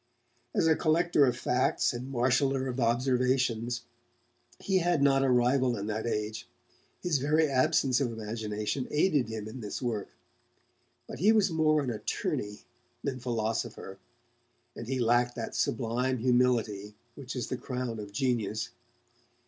[0.55, 3.83] As a collector of facts and marshaller of observations,
[4.57, 6.47] he had not a rival in that age;
[7.03, 10.07] his very absence of imagination aided him in this work.
[11.05, 12.63] But he was more an attorney
[13.03, 13.99] than philosopher,
[14.75, 18.69] and he lacked that sublime humility which is the crown of genius.